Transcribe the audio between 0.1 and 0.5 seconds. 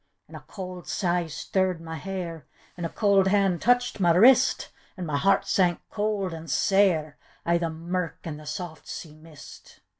An' a